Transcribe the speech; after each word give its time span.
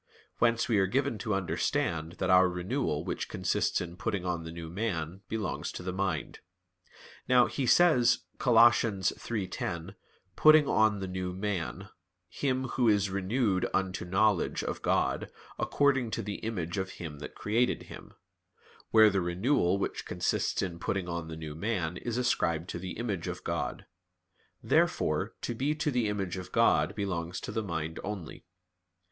Whence 0.39 0.67
we 0.67 0.79
are 0.79 0.87
given 0.87 1.19
to 1.19 1.35
understand 1.35 2.13
that 2.13 2.31
our 2.31 2.49
renewal 2.49 3.05
which 3.05 3.29
consists 3.29 3.81
in 3.81 3.97
putting 3.97 4.25
on 4.25 4.41
the 4.43 4.51
new 4.51 4.67
man, 4.67 5.21
belongs 5.29 5.71
to 5.73 5.83
the 5.83 5.93
mind. 5.93 6.39
Now, 7.27 7.45
he 7.45 7.67
says 7.67 8.23
(Col. 8.39 8.55
3:10): 8.55 9.93
"Putting 10.35 10.67
on 10.67 11.01
the 11.01 11.07
new" 11.07 11.33
man; 11.33 11.89
"him 12.29 12.69
who 12.69 12.87
is 12.89 13.11
renewed 13.11 13.69
unto 13.75 14.03
knowledge" 14.03 14.63
of 14.63 14.81
God, 14.81 15.29
"according 15.59 16.09
to 16.09 16.23
the 16.23 16.39
image 16.39 16.79
of 16.79 16.93
Him 16.93 17.19
that 17.19 17.35
created 17.35 17.83
him," 17.83 18.15
where 18.89 19.11
the 19.11 19.21
renewal 19.21 19.77
which 19.77 20.05
consists 20.07 20.63
in 20.63 20.79
putting 20.79 21.07
on 21.07 21.27
the 21.27 21.37
new 21.37 21.53
man 21.53 21.97
is 21.97 22.17
ascribed 22.17 22.67
to 22.69 22.79
the 22.79 22.93
image 22.93 23.27
of 23.27 23.43
God. 23.43 23.85
Therefore 24.63 25.35
to 25.41 25.53
be 25.53 25.75
to 25.75 25.91
the 25.91 26.07
image 26.09 26.37
of 26.37 26.51
God 26.51 26.95
belongs 26.95 27.39
to 27.41 27.51
the 27.51 27.61
mind 27.61 27.99
only. 28.03 28.45